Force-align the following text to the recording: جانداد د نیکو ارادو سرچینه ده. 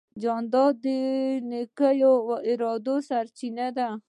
جانداد 0.23 0.73
د 0.83 0.85
نیکو 1.49 2.15
ارادو 2.49 2.95
سرچینه 3.07 3.67
ده. 3.77 3.89